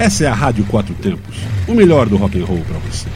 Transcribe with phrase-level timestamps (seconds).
[0.00, 1.36] Essa é a Rádio Quatro Tempos,
[1.68, 3.06] o melhor do rock and roll para você.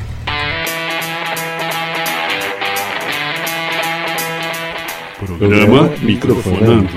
[5.19, 6.91] Programa Microfonando.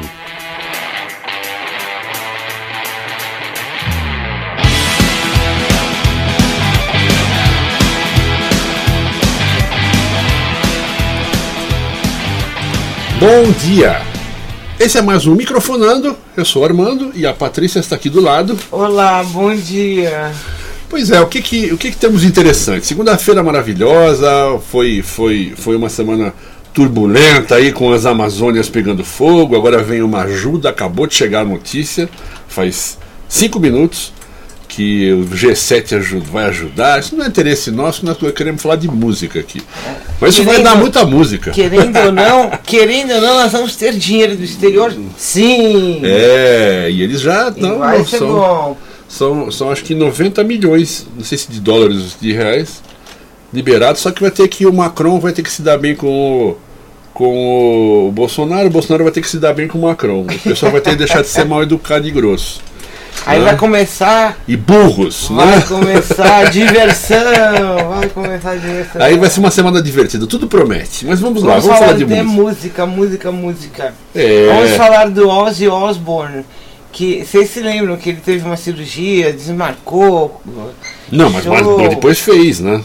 [13.21, 14.16] Bom dia!
[14.79, 16.15] Esse é mais um Microfonando.
[16.35, 18.55] Eu sou o Armando e a Patrícia está aqui do lado.
[18.71, 20.31] Olá, bom dia.
[20.87, 22.85] Pois é, o que que, o que, que temos interessante?
[22.85, 24.29] Segunda-feira maravilhosa,
[24.69, 26.31] foi, foi, foi uma semana
[26.75, 29.55] turbulenta aí com as Amazônias pegando fogo.
[29.55, 32.07] Agora vem uma ajuda, acabou de chegar a notícia,
[32.47, 34.13] faz cinco minutos
[34.77, 36.99] que o G7 ajuda, vai ajudar.
[36.99, 39.59] Isso não é interesse nosso, nós queremos falar de música aqui.
[40.21, 41.49] Mas isso vai dar muita música.
[41.49, 44.93] Querendo ou não, querendo ou não, nós vamos ter dinheiro do exterior?
[45.17, 46.01] Sim.
[46.03, 47.79] É, e eles já estão.
[47.79, 48.77] Vai ser São, bom.
[49.09, 52.83] são, são acho que 90 milhões, não sei se de dólares, de reais,
[53.51, 56.07] liberados, só que vai ter que o Macron vai ter que se dar bem com
[56.51, 56.57] o,
[57.15, 60.21] com o Bolsonaro, o Bolsonaro vai ter que se dar bem com o Macron.
[60.21, 62.61] O pessoal vai ter que deixar de ser mal educado e grosso.
[63.25, 63.45] Aí né?
[63.45, 65.61] vai começar, E burros, vai né?
[65.67, 69.01] começar a diversão, vai começar a diversão.
[69.01, 71.05] Aí vai ser uma semana divertida, tudo promete.
[71.05, 72.85] Mas vamos lá, Vamos, vamos falar falar de de música.
[72.85, 73.93] música, música, música.
[74.15, 74.47] É.
[74.47, 76.45] Vamos falar do Ozzy Osbourne.
[76.91, 80.41] Que vocês se lembram que ele teve uma cirurgia, desmarcou.
[81.11, 82.81] Não, mas, mas depois fez, né?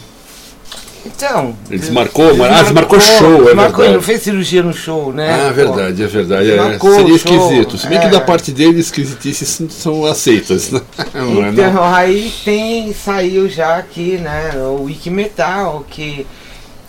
[1.25, 1.55] Então.
[1.71, 3.83] Ele desmarcou, mas- ah, desmarcou show, é verdade.
[3.83, 5.47] ele não fez cirurgia no show, né?
[5.49, 6.51] Ah, verdade, é verdade.
[6.51, 7.79] É, seria esquisito.
[7.79, 8.11] Se bem que é.
[8.11, 10.71] da parte dele, esquisitices são- aceitas.
[10.73, 10.81] né?
[11.15, 11.69] Não é, não?
[11.69, 16.27] Então, aí tem, saiu já aqui, né, o Wiki Metal, que,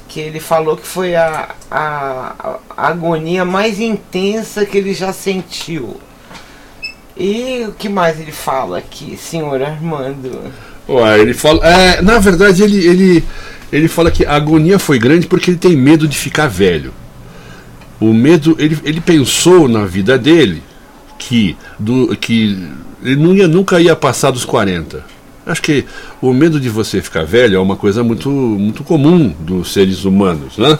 [0.07, 5.97] que ele falou que foi a, a, a agonia mais intensa que ele já sentiu.
[7.15, 10.51] E o que mais ele fala aqui, senhor Armando?
[10.89, 11.65] Ué, ele fala.
[11.65, 13.23] é, na verdade, ele, ele,
[13.73, 16.93] ele fala que a agonia foi grande porque ele tem medo de ficar velho.
[17.99, 20.61] O medo, ele, ele pensou na vida dele
[21.17, 22.69] que, do, que
[23.01, 25.03] ele não ia, nunca ia passar dos 40.
[25.43, 25.85] Acho que
[26.21, 30.55] o medo de você ficar velho é uma coisa muito, muito comum dos seres humanos,
[30.59, 30.77] né?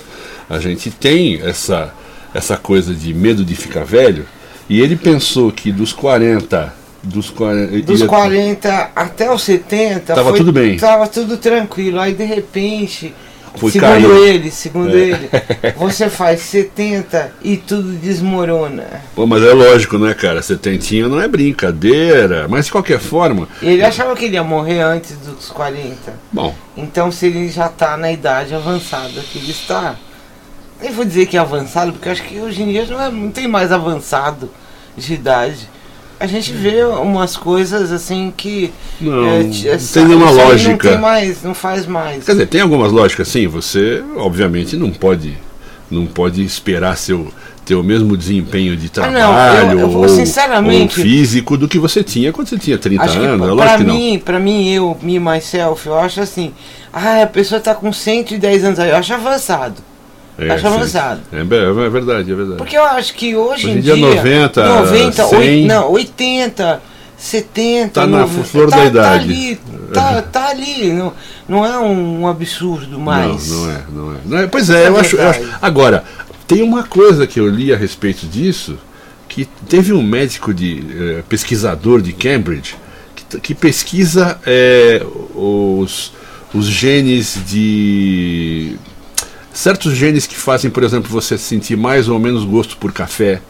[0.47, 1.91] A gente tem essa,
[2.31, 4.25] essa coisa de medo de ficar velho,
[4.69, 6.82] e ele pensou que dos 40.
[7.03, 10.77] Dos 40, Dos ia- 40 até os 70 Tava foi- tudo bem.
[10.77, 11.99] Tava tudo tranquilo.
[11.99, 13.13] Aí de repente,
[13.57, 14.23] Foi segundo caindo.
[14.25, 15.01] ele, segundo É.
[15.01, 15.29] ele,
[15.77, 18.85] você faz 70 e tudo desmorona.
[19.13, 20.41] Pô, mas é lógico, né, cara?
[20.41, 22.47] Setentinho não é brincadeira.
[22.47, 26.13] Mas de qualquer forma, Ele achava que ele ia morrer antes dos 40.
[26.31, 29.97] bom, Então se ele já tá na idade avançada que ele está.
[30.81, 33.29] Nem vou dizer que é avançado, porque acho que hoje em dia não, é, não
[33.29, 34.49] tem mais avançado
[34.97, 35.69] de idade.
[36.23, 38.71] A gente vê umas coisas assim que.
[39.01, 40.71] Não, é, não t- tem nenhuma lógica.
[40.71, 42.23] Não tem mais, não faz mais.
[42.23, 43.45] quer dizer, tem algumas lógicas sim.
[43.47, 45.37] Você, obviamente, não pode,
[45.91, 47.27] não pode esperar seu
[47.65, 51.77] ter o mesmo desempenho de Ah, não, trabalho eu- eu ou, ou físico do que
[51.77, 53.45] você tinha quando você tinha 30 Acho que anos.
[53.45, 56.53] É pra lógico que mim, pra mim, eu, me, myself, eu acho assim,
[56.93, 59.75] ah, a pessoa tá com 110 anos aí, eu acho avançado.
[60.37, 60.73] É, acho sim.
[60.73, 61.21] avançado.
[61.31, 62.57] É, be- é verdade, é verdade.
[62.57, 64.15] Porque eu acho que hoje, Hoje em dia, dia.
[64.15, 65.37] 90, 90 100.
[65.39, 66.81] oit- não, 80,
[67.17, 67.89] 70.
[68.01, 69.23] Tá na 90, flor tá, da Tá idade.
[69.23, 69.59] ali,
[69.93, 70.91] tá, tá ali.
[70.93, 71.13] Não,
[71.47, 73.49] não é um absurdo mais.
[73.49, 74.17] Não, não é, não é.
[74.25, 75.41] Não é- pois é, eu é acho, eu acho-.
[75.61, 76.03] Agora,
[76.47, 78.77] tem uma coisa que eu li a respeito disso,
[79.29, 80.83] que teve um médico de
[81.19, 82.75] eh, pesquisador de Cambridge
[83.15, 86.11] que, que pesquisa eh, os,
[86.53, 88.75] os genes de
[89.53, 93.41] certos genes que fazem, por exemplo, você sentir mais ou menos gosto por café,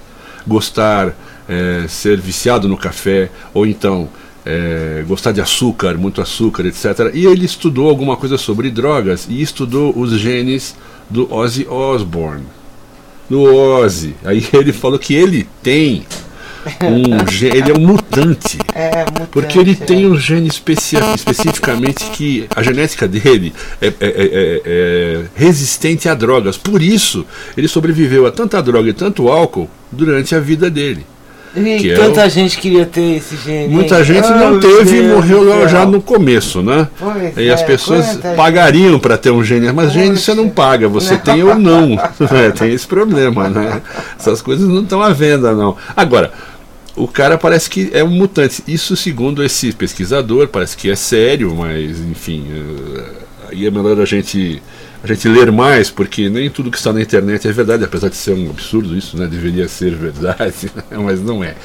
[0.46, 1.16] gostar,
[1.48, 4.10] eh, ser viciado no café, ou então
[4.46, 7.12] eh, gostar de açúcar, muito açúcar, etc.
[7.14, 10.76] E ele estudou alguma coisa sobre drogas e estudou os genes
[11.10, 12.44] do Ozzy Osbourne.
[13.30, 14.16] Do Ozzy.
[14.26, 16.06] Aí ele falou que ele tem
[16.84, 18.58] um gene, ele é um mutante.
[18.74, 19.86] É, mutante, Porque ele é.
[19.86, 26.14] tem um gene especi especificamente que a genética dele é, é- é- é resistente a
[26.14, 26.58] drogas.
[26.58, 27.26] Por isso,
[27.58, 31.06] ele sobreviveu a tanta droga e tanto álcool durante a vida dele.
[31.56, 33.68] E é tanta gente queria ter esse gene.
[33.72, 36.88] Muita gente Oh, não teve e Deus morreu do lá já no começo, né?
[36.98, 40.56] Pois E as é, pessoas pagariam para ter um gene, mas gene você não Poxa.
[40.56, 41.20] paga, você Não.
[41.20, 41.90] tem ou não.
[42.34, 43.84] É, tem esse problema, né?
[44.18, 45.78] Essas coisas não estão à venda, não.
[45.96, 46.32] Agora,
[46.96, 48.64] o cara parece que é um mutante.
[48.68, 53.04] Isso, segundo esse pesquisador, parece que é sério, mas enfim, eh,
[53.52, 54.62] aí é melhor a gente
[55.04, 58.16] a gente ler mais, porque nem tudo que está na internet é verdade, apesar de
[58.16, 59.28] ser um absurdo isso, né?
[59.28, 61.56] Deveria ser verdade, mas não é.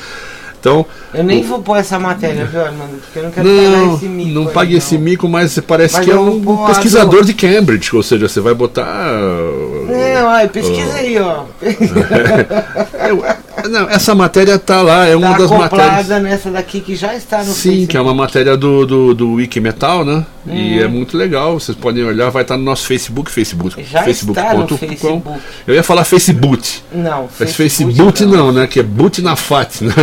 [0.61, 0.85] Então,
[1.15, 3.01] Eu nem vou pôr essa matéria, viu, Armando?
[3.01, 4.31] Porque eu não quero pagar não, esse mico.
[4.31, 4.79] não aí, pague não.
[4.79, 8.29] esse mico, mas parece Mas que é um pôr pesquisador do- de Cambridge, ou seja,
[8.29, 8.85] você vai botar.
[9.07, 11.45] Não, aí, pesquisa aí, ó.
[13.69, 16.23] Não, essa matéria tá lá, é uma Tá das matérias.
[16.23, 17.87] nessa daqui que já está no Sim, Facebook.
[17.89, 20.25] que é uma matéria do, do, do Wiki Metal, né?
[20.47, 20.55] Hum.
[20.55, 24.55] E é muito legal, vocês podem olhar, vai estar no nosso Facebook, Facebook, Já está
[24.55, 24.69] no.
[24.69, 25.29] Facebook.
[25.67, 28.67] Eu ia falar Facebook, Não, mas Facebook não, né?
[28.67, 29.95] Que é boot na FAT, né?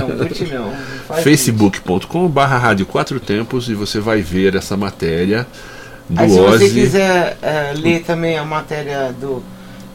[0.00, 0.66] Não, boot não.
[0.66, 0.72] não
[1.06, 5.46] faz facebook.com barra Rádio Quatro Tempos e você vai ver essa matéria
[6.08, 6.70] do Aí se você Ozzy.
[6.80, 9.42] quiser eh, ler também a matéria do,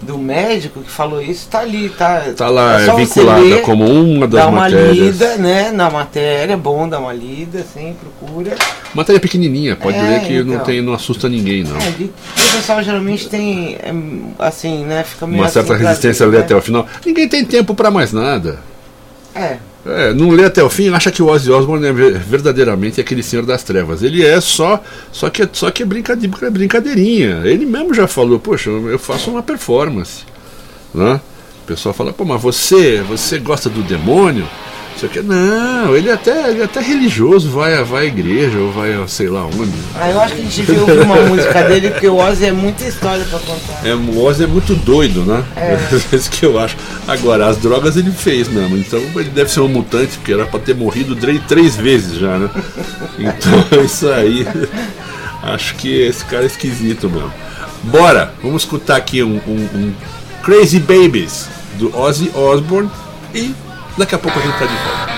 [0.02, 2.22] do médico que falou isso, tá ali, tá?
[2.36, 4.96] Tá lá, é é, vinculada ler, como uma das Dá uma matérias.
[4.96, 8.56] lida, né, na matéria, é bom dar uma lida, assim, procura.
[8.94, 10.66] Matéria pequenininha, pode É, ler que não, então.
[10.66, 11.76] tem, não assusta ninguém, não.
[11.78, 12.12] É, o
[12.56, 13.92] pessoal geralmente tem, é,
[14.40, 16.46] assim, né, fica meio Uma certa assim resistência a ver, ler né?
[16.46, 16.86] até o final.
[17.06, 18.60] Ninguém tem tempo pra mais nada.
[19.34, 19.58] É,
[19.90, 23.24] É, não lê até o fim, acha que o Ozzy Osbourne é ver- verdadeiramente aquele
[23.24, 24.04] senhor das trevas.
[24.04, 25.86] Ele é só, só que é, só que é
[26.46, 27.42] é brincadeirinha.
[27.46, 30.24] Ele mesmo já falou, poxa, eu faço uma performance,
[30.94, 31.22] né?
[31.64, 34.48] O pessoal fala, pô, mas você, você gosta do demônio?
[34.98, 35.22] Não sei o quê.
[35.22, 39.08] Não, ele é até, ele é até religioso, vai, vai à igreja ou vai a
[39.08, 39.72] sei lá onde.
[39.94, 42.84] aí eu acho que a gente ouvir uma música dele, porque o Ozzy é muita
[42.84, 43.88] história pra contar.
[43.88, 45.44] É, o Ozzy é muito doido, né?
[45.56, 45.78] É.
[46.12, 46.76] É isso que eu acho.
[47.08, 48.76] Agora, as drogas ele fez mesmo.
[48.78, 52.38] Então ele deve ser um mutante, porque era pra ter morrido três, três vezes já,
[52.40, 52.50] né?
[53.20, 54.48] Então é isso aí.
[55.44, 57.32] Acho que esse cara é esquisito mesmo.
[57.84, 58.34] Bora!
[58.42, 59.94] Vamos escutar aqui um, um- um
[60.44, 61.48] Crazy Babies
[61.78, 62.90] do Ozzy Osbourne
[63.36, 63.54] e
[63.98, 65.18] daqui a pouco a gente tá de volta.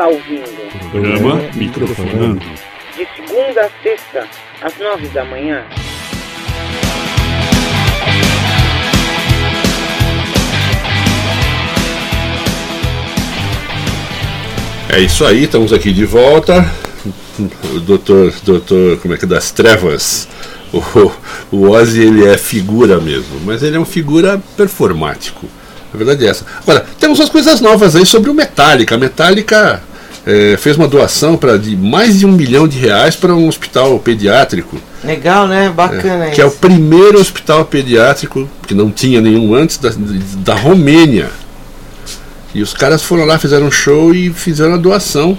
[0.00, 0.90] Está ouvindo.
[0.90, 2.40] Programa Microfonando.
[2.96, 4.26] De segunda a sexta,
[4.62, 5.62] às nove da manhã.
[14.88, 16.66] É isso aí, estamos aqui de volta.
[17.74, 20.26] O doutor, doutor, como é que é, das trevas.
[20.72, 21.12] O,
[21.50, 25.46] o Ozzy ele é figura mesmo, mas ele é um figura performático.
[25.92, 26.46] A verdade é essa.
[26.62, 28.94] Agora, temos umas coisas novas aí sobre o Metallica.
[28.94, 29.82] A Metallica
[30.26, 33.98] eh, fez uma doação para de mais de um milhão de reais para um hospital
[33.98, 34.76] pediátrico.
[35.02, 35.72] Legal, né?
[35.74, 39.90] Bacana que é o primeiro hospital pediátrico que não tinha nenhum antes da,
[40.38, 41.30] da Romênia.
[42.54, 45.38] E os caras foram lá, fizeram um show e fizeram a doação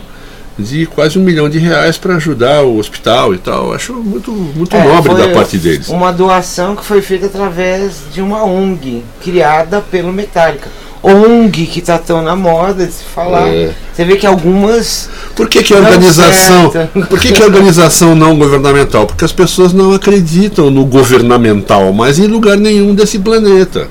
[0.57, 3.73] de quase um milhão de reais para ajudar o hospital e tal.
[3.73, 5.89] Acho muito, muito É, nobre da parte deles.
[5.89, 10.69] Uma doação que foi feita através de uma ONG criada pelo Metallica.
[11.03, 13.47] ONG que tá tão na moda de se falar.
[13.47, 13.73] É.
[13.93, 15.09] Você vê que algumas.
[15.35, 16.71] Por que, que a organização.
[17.09, 19.07] Por que, que a organização não governamental?
[19.07, 23.87] Porque as pessoas não acreditam no governamental, mas em lugar nenhum desse planeta.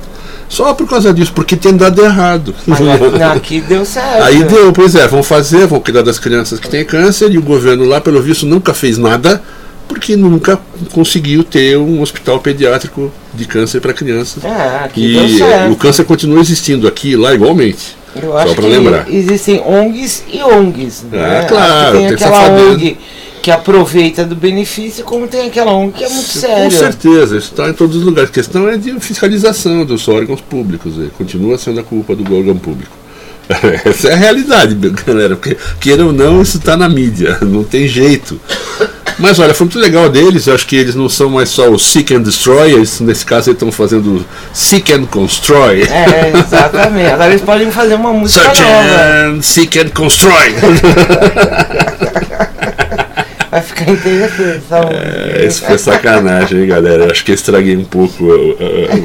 [0.49, 2.55] Só por causa disso, porque tem dado errado.
[2.67, 2.81] Mas
[3.35, 4.25] aqui deu certo.
[4.25, 7.43] Aí deu, pois é, vão fazer, vão cuidar das crianças que têm câncer e o
[7.43, 9.41] governo lá, pelo visto, nunca fez nada
[9.93, 10.59] porque nunca
[10.93, 14.45] conseguiu ter um hospital pediátrico de câncer para crianças.
[14.45, 17.97] É, deu E o câncer continua existindo aqui e lá igualmente.
[18.15, 19.07] Eu Só acho para que lembrar.
[19.13, 21.05] existem ONGs e ONGs.
[21.11, 21.41] né?
[21.41, 22.71] É, claro, tem tem aquela safadeza.
[22.71, 22.97] ONG
[23.43, 26.71] que aproveita do benefício, como tem aquela ONG que é muito Com séria.
[26.71, 28.31] certeza, isso está em todos os lugares.
[28.31, 30.95] A questão é de fiscalização dos órgãos públicos.
[31.17, 32.97] Continua sendo a culpa do órgão público.
[33.85, 34.75] Essa é a realidade,
[35.07, 35.37] galera.
[35.37, 37.39] Porque, queira ou não, isso está na mídia.
[37.43, 38.39] Não tem jeito.
[39.19, 40.47] Mas olha, foi muito legal deles.
[40.47, 42.73] Eu acho que eles não são mais só o Seek and Destroy.
[42.73, 45.83] Eles, nesse caso, eles estão fazendo Seek and Constrói.
[45.83, 47.11] É, exatamente.
[47.11, 49.29] Agora eles podem fazer uma música Search nova.
[49.37, 50.55] and Seek and Constrói.
[53.51, 54.97] Vai ficar interessante essa música.
[55.41, 57.11] É, Isso foi sacanagem, hein, galera.
[57.11, 58.25] Acho que eu estraguei um pouco.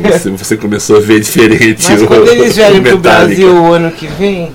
[0.04, 2.98] Você, você começou a ver diferente Mas o, quando eles vierem pro.
[3.00, 4.52] Brasil o ano que vem,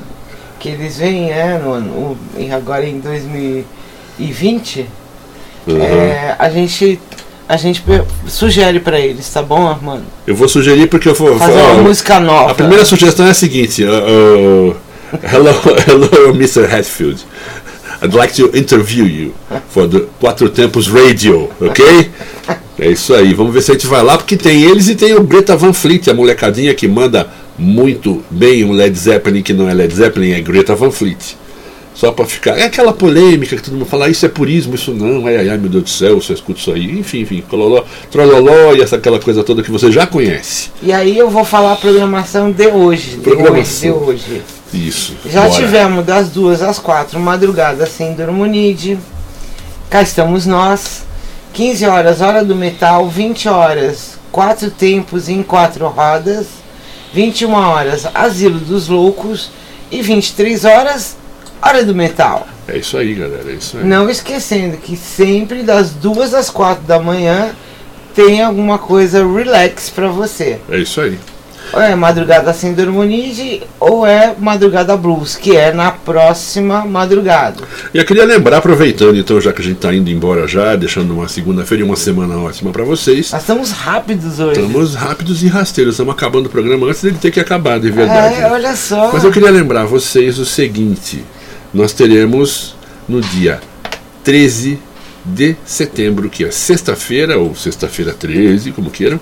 [0.61, 4.87] que eles vêm, é, no ano, o- em- agora em 2020,
[5.74, 5.82] Uhum.
[5.82, 7.00] é, a gente.
[7.48, 7.82] A gente
[8.28, 10.04] sugere pra eles, tá bom, Armando?
[10.24, 11.36] Eu vou sugerir porque eu vou.
[11.36, 12.52] Fazer uma música nova.
[12.52, 14.76] a primeira sugestão é a seguinte: uh, uh,
[15.20, 15.50] hello,
[15.88, 16.72] hello, Mr.
[16.72, 17.26] Hatfield.
[18.02, 19.34] I'd like to interview you
[19.68, 22.10] for the Quatro Tempos Radio, ok?
[22.78, 25.14] É isso aí, vamos ver se a gente vai lá, porque tem eles e tem
[25.14, 29.68] o Greta Van Fleet, a molecadinha que manda muito bem um Led Zeppelin que não
[29.68, 31.36] é Led Zeppelin, é Greta Van Fleet.
[32.00, 32.59] Só pra ficar.
[32.59, 35.50] É aquela polêmica que todo mundo fala, "Ah, isso é purismo, isso não, ai, ai,
[35.50, 36.99] ai meu Deus do céu, você escuta isso aí.
[36.99, 40.71] Enfim, enfim, cololó, trololó e essa aquela coisa toda que você já conhece.
[40.83, 43.11] E aí eu vou falar a programação de hoje.
[43.11, 43.99] De Programação.
[43.99, 44.42] hoje, de hoje.
[44.73, 45.14] Isso.
[45.26, 45.52] Já bora.
[45.62, 48.99] tivemos das duas às quatro madrugada sem Dormonide.
[49.90, 51.02] Cá estamos nós.
[51.52, 53.11] 15 horas, hora do metal.
[53.11, 56.47] 20 horas, quatro tempos em quatro rodas.
[57.12, 59.50] 21 horas, asilo dos loucos.
[59.92, 61.16] E 23 horas,
[61.62, 62.47] hora do metal.
[62.67, 63.85] É isso aí, galera, é isso aí.
[63.85, 67.50] Não esquecendo que sempre das duas às quatro da manhã
[68.14, 70.59] tem alguma coisa relax pra você.
[70.69, 71.19] É isso aí.
[71.73, 77.62] Ou é madrugada sem dormonide ou é madrugada blues, que é na próxima madrugada.
[77.95, 81.12] E eu queria lembrar, aproveitando então, já que a gente está indo embora já, deixando
[81.14, 83.31] uma segunda-feira e uma semana ótima para vocês.
[83.31, 84.61] Nós estamos rápidos hoje.
[84.61, 88.35] Estamos rápidos e rasteiros, estamos acabando o programa antes dele ter que acabar, de verdade.
[88.35, 88.50] É, né?
[88.50, 89.11] olha só.
[89.12, 91.25] Mas eu queria lembrar vocês o seguinte:
[91.72, 92.74] nós teremos
[93.08, 93.60] no dia
[94.24, 94.78] 13
[95.24, 99.20] de setembro, que é sexta-feira, ou sexta-feira 13, como queiram,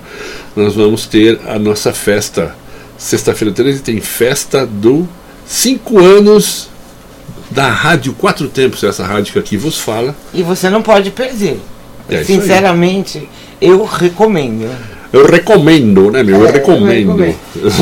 [0.55, 2.55] nós vamos ter a nossa festa.
[2.97, 5.09] Sexta-feira 13 tem festa do
[5.47, 6.69] 5 anos
[7.51, 10.15] da Rádio Quatro Tempos, essa rádio que aqui vos fala.
[10.35, 11.61] E você não pode perder.
[12.09, 12.23] É.
[12.25, 13.29] Sinceramente,
[13.61, 14.69] eu recomendo.
[15.13, 16.41] Eu recomendo, né, meu?
[16.41, 17.35] Eu É, recomendo.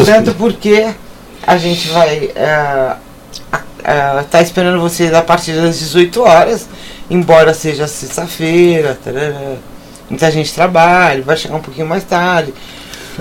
[0.04, 0.87] Tanto porque
[1.46, 2.30] a gente vai
[3.87, 6.69] estar tá esperando vocês a partir das 18 horas,
[7.09, 8.99] embora seja sexta-feira,
[10.11, 12.52] muita gente trabalha, vai chegar um pouquinho mais tarde.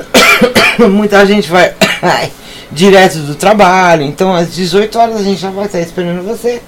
[0.90, 1.74] muita gente vai
[2.72, 6.62] direto do trabalho, então às 18 horas a gente já vai estar esperando você.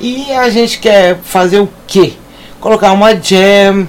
[0.00, 2.14] E a gente quer fazer o quê?
[2.60, 3.86] Colocar uma jam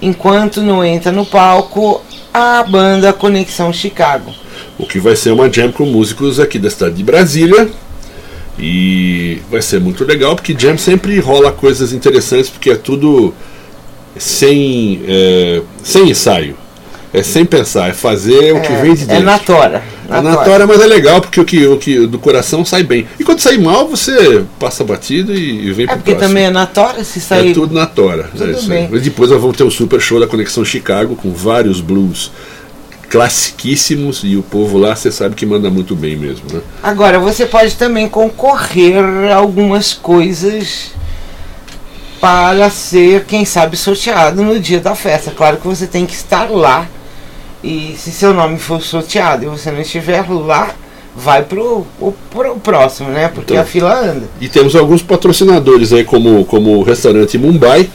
[0.00, 2.02] enquanto não entra no palco
[2.32, 4.32] a banda Conexão Chicago.
[4.78, 7.68] O que vai ser uma jam com músicos aqui da cidade de Brasília.
[8.62, 13.32] E vai ser muito legal, porque jam sempre rola coisas interessantes, porque é tudo
[14.16, 16.56] sem, é, sem ensaio.
[17.12, 19.24] É sem pensar, é fazer o que vem de É dentro.
[19.24, 19.82] na tora.
[20.08, 23.04] É na tora, mas é legal porque o que, o que do coração sai bem.
[23.18, 26.28] E quando sair mal, você passa batido e, e vem É pro porque próximo.
[26.28, 27.52] também é na tora, se É sair.
[27.52, 28.28] tudo na tora.
[28.30, 28.84] Tudo é isso bem.
[28.84, 28.88] aí.
[28.92, 32.30] Mas depois nós vamos ter o super show da Conexão Chicago com vários blues
[33.10, 36.60] classiquíssimos e o povo lá você sabe que manda muito bem mesmo, né?
[36.82, 38.96] Agora, você pode também concorrer
[39.30, 40.92] a algumas coisas
[42.20, 45.30] para ser, quem sabe, sorteado no dia da festa.
[45.30, 46.86] Claro que você tem que estar lá.
[47.64, 50.70] E se seu nome for sorteado e você não estiver lá,
[51.16, 53.28] vai pro, o- pro próximo, né?
[53.28, 53.62] Porque Então.
[53.62, 54.28] a fila anda.
[54.40, 57.90] E temos alguns patrocinadores aí, como, como o restaurante Mumbai.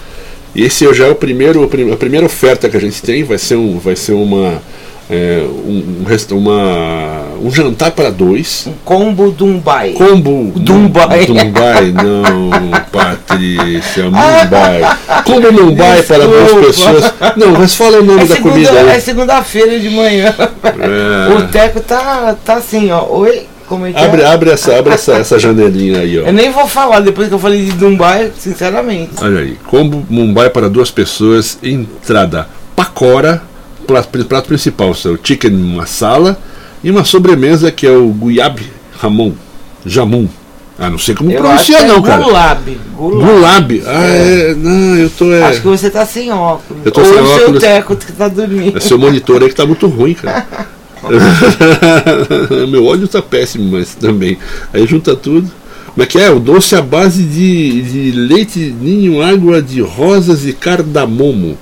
[0.55, 3.23] Esse já é o primeiro, a primeira oferta que a gente tem.
[3.23, 4.61] Vai ser, um, vai ser uma,
[5.09, 8.65] é, um, um uma, um jantar para dois.
[8.67, 9.91] Um combo Dumbai.
[9.91, 11.25] Combo Dumbai.
[11.25, 14.81] Dumbai, não, Patrícia, Mumbai.
[15.23, 17.13] Combo Mumbai para duas pessoas.
[17.35, 18.89] Não, mas fala o nome É da comida aí.
[18.89, 20.33] é segunda-feira de manhã.
[20.63, 21.33] É.
[21.33, 23.05] O Teco tá, tá assim, ó.
[23.09, 23.47] Oi?
[23.67, 24.25] Como é que Abre, é?
[24.27, 26.27] abre, essa, abre essa, essa janelinha aí, ó.
[26.27, 29.13] Eu nem vou falar depois que eu falei de Dumbai, sinceramente.
[29.21, 33.41] Olha aí, combo Mumbai para duas pessoas, entrada pacora,
[33.85, 36.37] prato, prato principal, seu chicken masala
[36.83, 38.61] e uma sobremesa que é o guiab
[38.99, 39.33] ramon,
[39.85, 40.27] jamun.
[40.77, 42.21] Ah, não sei como Eu pronuncia é não, cara.
[42.21, 42.77] Gulab.
[42.97, 43.31] Gulab.
[43.31, 43.83] Gulab.
[43.85, 46.85] Ah, é, não, eu tô é, Acho que você tá sem óculos.
[46.85, 47.61] Eu tô Ou sem o seu óculos.
[47.61, 48.77] Teco que tá dormindo.
[48.77, 50.45] é seu monitor aí que tá muito ruim, cara.
[52.67, 54.37] Meu óleo tá péssimo, mas também.
[54.73, 55.49] Aí junta tudo.
[55.87, 56.29] Como é que é?
[56.29, 61.57] O doce à base de, de leite ninho, água de rosas e cardamomo.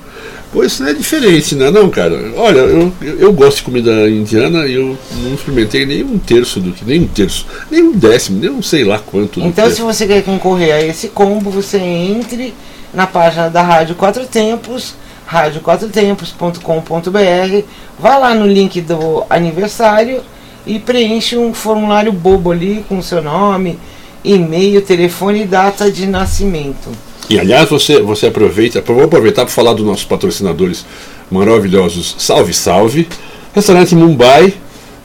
[0.54, 2.32] Pô, isso não é diferente, não é não, cara?
[2.38, 6.72] Olha, eu, eu, gosto de comida indiana e eu não experimentei nem um terço do
[6.72, 9.40] que, nem um terço, nem um décimo, nem um sei lá quanto.
[9.40, 9.72] Então, é.
[9.72, 12.54] se você quer concorrer a esse combo, você entre
[12.94, 14.94] na página da Rádio Quatro Tempos,
[15.26, 17.66] radioquatrotempos.com.br,
[17.98, 20.22] vai lá no link do aniversário
[20.68, 23.80] e preenche um formulário bobo ali com seu nome,
[24.24, 26.92] e-mail, telefone e data de nascimento.
[27.30, 30.86] E aliás, você, você aproveita, vou aproveitar para falar dos nossos patrocinadores
[31.32, 32.16] maravilhosos.
[32.20, 33.08] Salve, salve!
[33.54, 34.54] Restaurante Mumbai,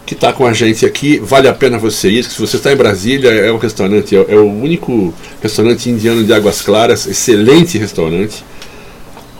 [0.04, 2.24] que está com a gente aqui, vale a pena você ir.
[2.24, 6.33] Se você está em Brasília, é um restaurante, é, é o único restaurante indiano de
[6.33, 8.44] Águas Claras, excelente restaurante,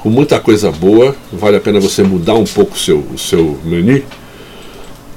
[0.03, 1.17] com muita coisa boa.
[1.33, 4.03] Vale a pena você mudar um pouco o seu, o seu menu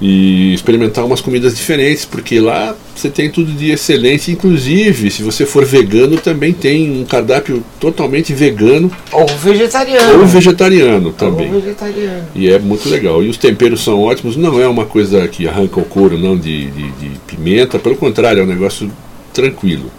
[0.02, 4.32] e experimentar umas comidas diferentes, porque lá você tem tudo de excelente.
[4.32, 10.20] Inclusive, se você for vegano, também tem um cardápio totalmente vegano Ou vegetariano.
[10.22, 11.54] ou vegetariano também.
[11.54, 12.28] Ou vegetariano.
[12.34, 13.24] E é muito legal.
[13.24, 14.36] E os temperos são ótimos.
[14.36, 17.78] Não é uma coisa que arranca o couro, não, de, de, de pimenta.
[17.78, 18.92] Pelo contrário, é um negócio
[19.32, 19.92] tranquilo.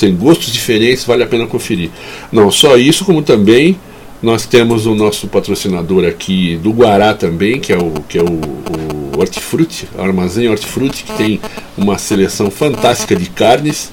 [0.00, 1.90] Tem gostos diferentes, vale a pena conferir.
[2.32, 3.76] Não só isso, como também
[4.22, 8.26] nós temos o nosso patrocinador aqui do Guará também, que é o, que é o,
[8.26, 11.40] o Hortifruti, o Armazém Hortifruti, que tem
[11.76, 13.90] uma seleção fantástica de carnes.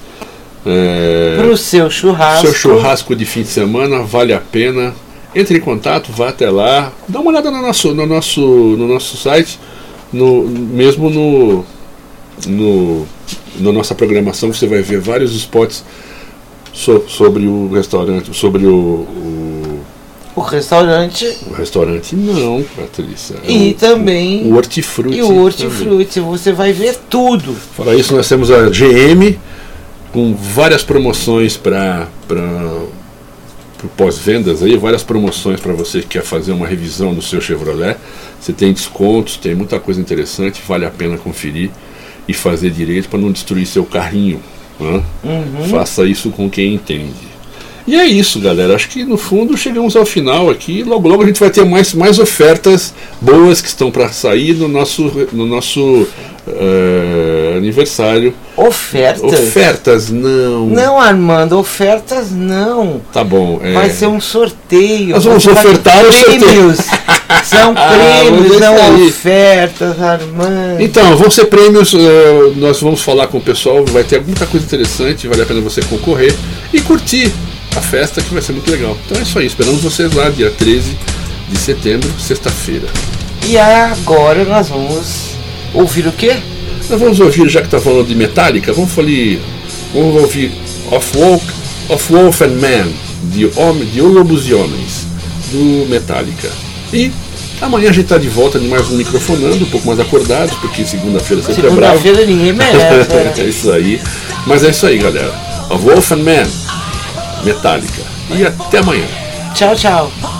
[0.64, 2.46] É, Pro seu churrasco.
[2.46, 4.94] seu churrasco de fim de semana vale a pena.
[5.34, 9.16] Entre em contato, vá até lá, dá uma olhada no nosso, no nosso, no nosso
[9.16, 9.58] site,
[10.12, 11.64] no, mesmo no,
[12.48, 13.06] no,
[13.60, 15.84] na nossa programação você vai ver vários spots
[16.72, 19.49] so- sobre o restaurante, sobre o, o,
[20.36, 22.14] O restaurante o restaurante.
[22.14, 23.36] Não, Patrícia.
[23.44, 24.50] é e o, também.
[24.50, 25.16] o hortifruti.
[25.16, 27.54] E o hortifruti, você vai ver tudo.
[27.54, 29.36] Fora isso, nós temos a GM
[30.12, 32.06] com várias promoções para
[33.96, 37.96] pós-vendas aí, várias promoções para você que quer fazer uma revisão do seu Chevrolet.
[38.40, 41.70] Você tem descontos, tem muita coisa interessante, vale a pena conferir
[42.28, 44.40] e fazer direito para não destruir seu carrinho.
[44.78, 45.02] né?
[45.70, 47.29] Faça isso com quem entende.
[47.90, 48.76] E é isso, galera.
[48.76, 50.84] Acho que no fundo chegamos ao final aqui.
[50.84, 54.68] Logo, logo a gente vai ter mais, mais ofertas boas que estão para sair no
[54.68, 56.06] nosso, no nosso
[56.46, 58.32] eh, aniversário.
[58.56, 59.32] Ofertas?
[59.32, 60.66] Ofertas, não.
[60.66, 63.00] Não, Armando, ofertas não.
[63.12, 63.58] Tá bom.
[63.60, 63.72] é.
[63.72, 65.08] Vai ser um sorteio.
[65.08, 66.40] Nós vamos ofertar o sorteio.
[66.44, 66.78] prêmios.
[67.42, 67.90] São Ah,
[68.22, 70.80] prêmios, é não ofertas, Armando.
[70.80, 71.92] Então, vão ser prêmios.
[71.92, 73.84] eh, nós vamos falar com o pessoal.
[73.86, 75.26] Vai ter muita coisa interessante.
[75.26, 76.32] Vale a pena você concorrer
[76.72, 77.32] e curtir
[77.76, 78.96] a festa, que vai ser muito legal.
[79.06, 79.46] Então é isso aí.
[79.46, 80.96] Esperamos vocês lá, dia 13
[81.48, 82.86] de setembro, sexta-feira.
[83.46, 85.36] E agora nós vamos
[85.74, 86.36] ouvir o quê?
[86.88, 89.08] Nós vamos ouvir, já que está falando de Metallica, vamos, falar,
[89.94, 90.52] vamos ouvir
[90.90, 91.42] Of Wolf,
[91.88, 92.88] of Wolf and Man,
[93.32, 95.06] de, Hom- de Lobos e Homens,
[95.52, 96.50] do Metallica.
[96.92, 97.12] E
[97.60, 100.84] amanhã a gente está de volta de mais um microfonando, um pouco mais acordado, porque
[100.84, 101.98] segunda-feira sempre é bravo.
[102.02, 103.12] Segunda-feira ninguém merece.
[103.14, 103.48] é né?
[103.48, 104.00] isso aí.
[104.46, 105.32] Mas é isso aí, galera.
[105.70, 106.46] Of Wolf and Man,
[107.44, 108.02] Metallica.
[108.30, 109.06] E até amanhã.
[109.54, 110.39] Tchau, tchau.